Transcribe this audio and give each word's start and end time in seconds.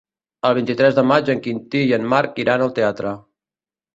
El 0.47 0.53
vint-i-tres 0.57 0.95
de 0.99 1.03
maig 1.09 1.29
en 1.33 1.43
Quintí 1.47 1.83
i 1.89 1.93
en 1.99 2.09
Marc 2.13 2.41
iran 2.45 2.65
al 2.65 2.73
teatre. 2.79 3.15